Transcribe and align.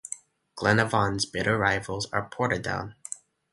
Glenavon's 0.57 1.27
bitter 1.27 1.59
rivals 1.59 2.07
are 2.11 2.27
Portadown. 2.31 2.95